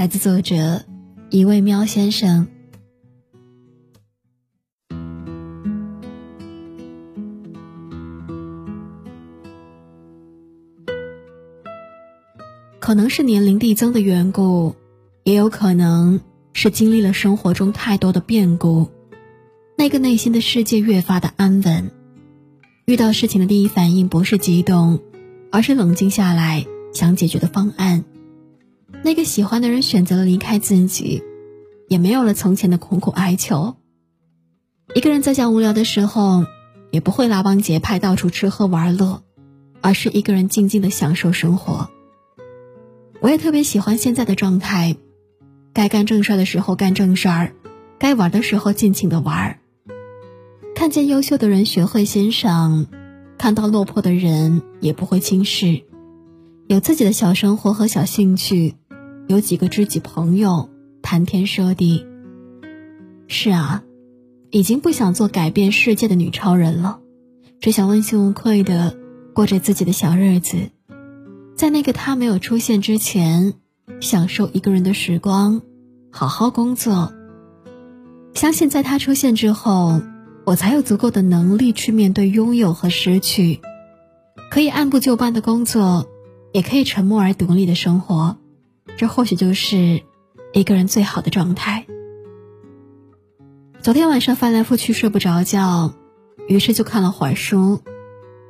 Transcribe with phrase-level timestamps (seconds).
[0.00, 0.82] 来自作者
[1.28, 2.46] 一位喵先生。
[12.78, 14.74] 可能是年龄递增的缘故，
[15.24, 16.22] 也有可能
[16.54, 18.88] 是经历了生活中太多的变故，
[19.76, 21.90] 那个内心的世界越发的安稳。
[22.86, 25.00] 遇到事情的第一反应不是激动，
[25.52, 26.64] 而是冷静下来
[26.94, 28.06] 想解决的方案。
[29.02, 31.22] 那个喜欢的人选择了离开自己，
[31.88, 33.76] 也没有了从前的苦苦哀求。
[34.94, 36.44] 一个人在家无聊的时候，
[36.90, 39.22] 也不会拉帮结派到处吃喝玩乐，
[39.80, 41.88] 而是一个人静静的享受生活。
[43.20, 44.96] 我也特别喜欢现在的状态，
[45.72, 47.52] 该干正事儿的时候干正事儿，
[47.98, 49.58] 该玩的时候尽情的玩。
[50.74, 52.86] 看见优秀的人学会欣赏，
[53.38, 55.82] 看到落魄的人也不会轻视，
[56.66, 58.74] 有自己的小生活和小兴趣。
[59.30, 60.68] 有几个知己朋友，
[61.02, 62.04] 谈天说地。
[63.28, 63.84] 是啊，
[64.50, 66.98] 已经不想做改变世界的女超人了，
[67.60, 68.96] 只想问心无愧的
[69.32, 70.56] 过着自己的小日子，
[71.54, 73.54] 在那个他没有出现之前，
[74.00, 75.62] 享受一个人的时光，
[76.10, 77.12] 好好工作。
[78.34, 80.02] 相信在他出现之后，
[80.44, 83.60] 我才有足够的能力去面对拥有和失去，
[84.50, 86.08] 可以按部就班的工作，
[86.52, 88.36] 也可以沉默而独立的生活。
[89.00, 90.02] 这或许就是
[90.52, 91.86] 一个人最好的状态。
[93.80, 95.94] 昨天晚上翻来覆去睡不着觉，
[96.46, 97.80] 于是就看了会儿书。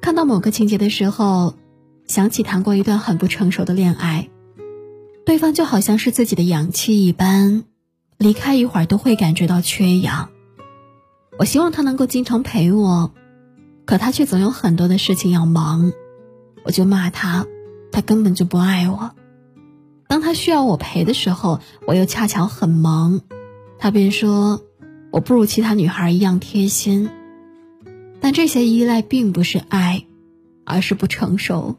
[0.00, 1.54] 看到某个情节的时候，
[2.08, 4.30] 想起谈过一段很不成熟的恋爱，
[5.24, 7.62] 对方就好像是自己的氧气一般，
[8.18, 10.30] 离开一会儿都会感觉到缺氧。
[11.38, 13.12] 我希望他能够经常陪我，
[13.84, 15.92] 可他却总有很多的事情要忙，
[16.64, 17.46] 我就骂他，
[17.92, 19.12] 他根本就不爱我。
[20.12, 23.22] 当他需要我陪的时候，我又恰巧很忙，
[23.78, 24.60] 他便说
[25.10, 27.08] 我不如其他女孩一样贴心。
[28.20, 30.04] 但这些依赖并不是爱，
[30.66, 31.76] 而是不成熟。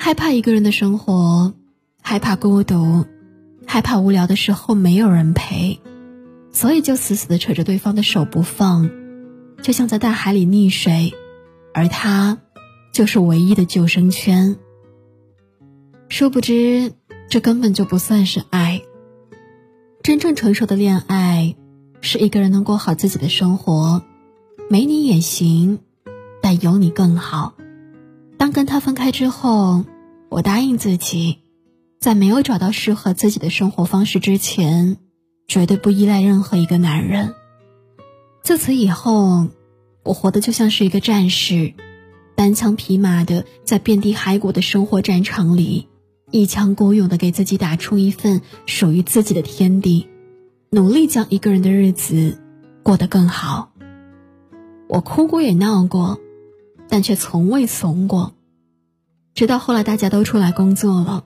[0.00, 1.54] 害怕一个人的生活，
[2.02, 3.06] 害怕孤独，
[3.68, 5.78] 害怕无聊的时候没有人陪，
[6.50, 8.90] 所以就死死的扯着对方的手不放，
[9.62, 11.14] 就像在大海里溺水，
[11.72, 12.38] 而他
[12.92, 14.56] 就是唯一的救生圈。
[16.10, 16.92] 殊不知，
[17.28, 18.82] 这根本就不算是爱。
[20.02, 21.54] 真正成熟的恋爱，
[22.00, 24.02] 是一个人能过好自己的生活，
[24.68, 25.78] 没你也行，
[26.42, 27.54] 但有你更好。
[28.36, 29.84] 当跟他分开之后，
[30.28, 31.38] 我答应自己，
[32.00, 34.96] 在没有找到适合自己的生活方式之前，
[35.46, 37.34] 绝对不依赖任何一个男人。
[38.42, 39.46] 自此以后，
[40.02, 41.72] 我活得就像是一个战士，
[42.34, 45.86] 单枪匹马的在遍地骸骨的生活战场里。
[46.30, 50.08] 一腔孤勇的给自己打出一份属于自己的天地，
[50.70, 52.38] 努力将一个人的日子
[52.82, 53.72] 过得更好。
[54.88, 56.20] 我哭过也闹过，
[56.88, 58.34] 但却从未怂过。
[59.34, 61.24] 直到后来大家都出来工作了，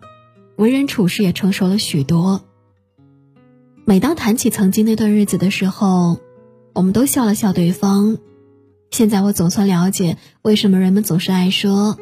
[0.57, 2.43] 为人处事也成熟了许多。
[3.85, 6.19] 每当谈起曾经那段日子的时候，
[6.73, 8.19] 我们都笑了笑对方。
[8.91, 11.99] 现在我总算了解为什么人们总是爱说。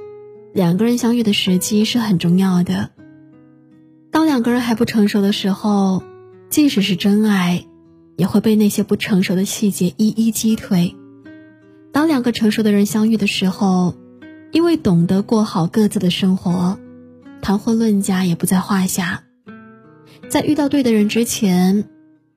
[0.55, 2.91] 两个人相遇的时机是很重要的。
[4.11, 6.03] 当两个人还不成熟的时候，
[6.51, 7.65] 即使是真爱，
[8.17, 10.95] 也会被那些不成熟的细节一一击退。
[11.91, 13.95] 当两个成熟的人相遇的时候，
[14.51, 16.79] 因为懂得过好各自的生活，
[17.41, 19.25] 谈婚论嫁也不在话下。
[20.29, 21.89] 在遇到对的人之前，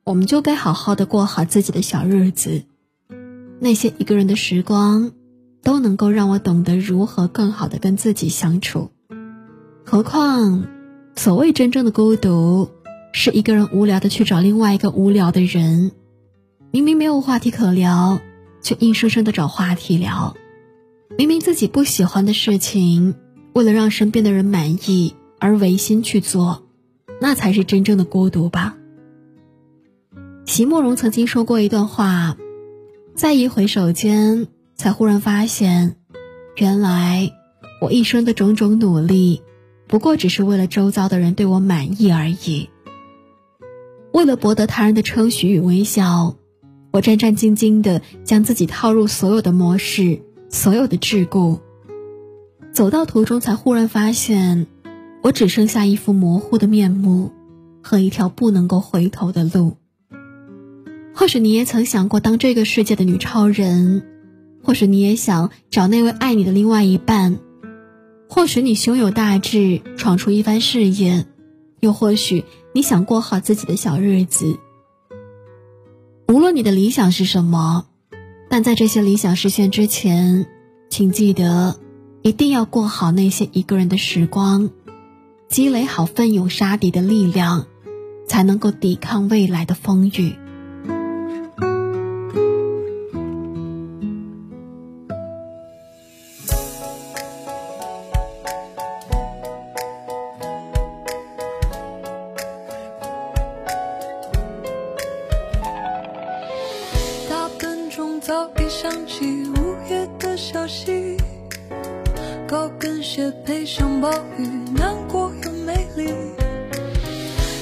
[0.05, 2.63] 我们就该好好的过好自己的小日子。
[3.59, 5.11] 那些一个人的时光。
[5.65, 8.91] 都能够让我懂得如何更好的跟自己相处，
[9.83, 10.67] 何况，
[11.15, 12.69] 所谓真正的孤独，
[13.11, 15.91] 是一个人无聊的去找另外一个无聊的人，
[16.69, 18.19] 明明没有话题可聊，
[18.61, 20.35] 却硬生生的找话题聊，
[21.17, 23.15] 明明自己不喜欢的事情，
[23.55, 26.61] 为了让身边的人满意而违心去做，
[27.19, 28.77] 那才是真正的孤独吧。
[30.45, 32.37] 席慕容曾经说过一段话，
[33.15, 34.47] 在一回首间。
[34.75, 35.95] 才忽然发现，
[36.57, 37.31] 原来
[37.81, 39.41] 我一生的种种努力，
[39.87, 42.69] 不过只是为了周遭的人对我满意而已。
[44.11, 46.35] 为了博得他人的称许与微笑，
[46.91, 51.59] 我战战兢兢地将自己套入所有的模式、所有的桎梏。
[52.71, 54.67] 走到途中，才忽然发现，
[55.21, 57.31] 我只剩下一副模糊的面目，
[57.81, 59.77] 和一条不能够回头的路。
[61.13, 64.03] 或许你也曾想过当这个世界的女超人，
[64.65, 67.39] 或许你也想找那位爱你的另外一半，
[68.27, 71.25] 或许你胸有大志，闯出一番事业，
[71.79, 74.57] 又或许你想过好自己的小日子。
[76.27, 77.85] 无论你的理想是什么，
[78.49, 80.47] 但在这些理想实现之前，
[80.89, 81.79] 请记得。
[82.23, 84.71] 一定要过好那些一个人的时光，
[85.47, 87.67] 积累好奋勇杀敌的力量，
[88.27, 90.35] 才能够抵抗未来的风雨。
[113.45, 114.09] 悲伤暴
[114.39, 116.07] 雨，难过又美丽。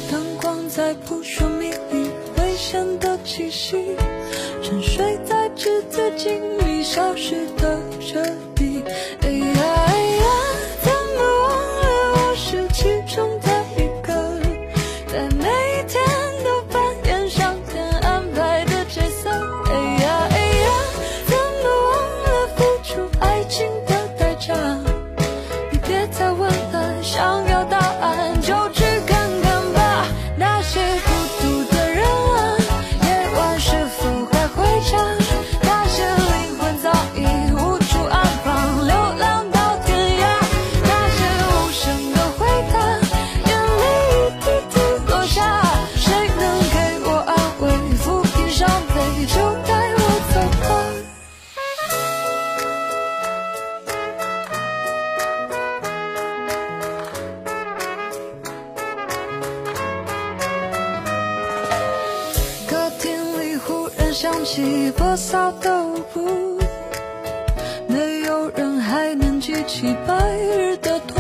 [0.10, 2.10] 灯光在扑朔迷离，
[2.42, 3.98] 危险的气息，
[4.62, 8.24] 沉睡在纸醉金迷，消失的彻
[64.24, 66.58] 想起破扫都不，
[67.90, 71.13] 没有人还能记起白日的。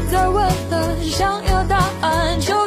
[0.00, 2.57] 别再问了想要答案就